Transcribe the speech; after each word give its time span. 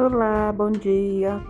Olá, 0.00 0.52
bom 0.52 0.70
dia. 0.70 1.42